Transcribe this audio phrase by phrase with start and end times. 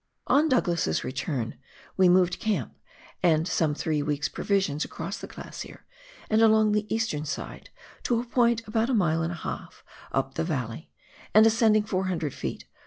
[0.25, 1.59] On Douglas's return
[1.95, 2.73] we moved camp
[3.21, 5.85] and some three weeks' provisions across the glacier,
[6.27, 7.69] and along the eastern side,
[8.01, 10.89] to a point about a mile and a half up the valley,
[11.35, 12.63] and ascending 400 ft.